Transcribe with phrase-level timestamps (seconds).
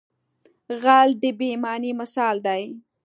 [0.81, 2.63] غل د بې ایمانۍ مثال دی